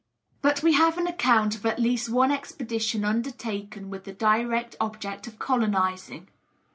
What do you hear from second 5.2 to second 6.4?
of colonising.